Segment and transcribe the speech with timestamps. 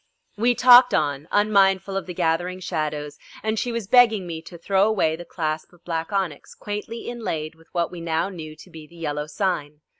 [0.35, 4.87] We talked on, unmindful of the gathering shadows, and she was begging me to throw
[4.87, 8.87] away the clasp of black onyx quaintly inlaid with what we now knew to be
[8.87, 9.81] the Yellow Sign.